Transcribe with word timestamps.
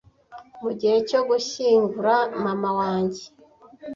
mu 0.61 0.71
gihe 0.79 0.97
cyo 1.09 1.19
gushyingura 1.29 2.15
mama 2.43 2.69
wanjye, 2.79 3.23